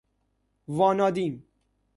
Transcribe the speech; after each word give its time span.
وانادیم 0.67 1.43